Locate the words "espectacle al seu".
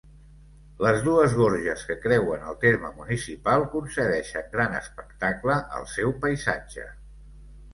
4.81-6.17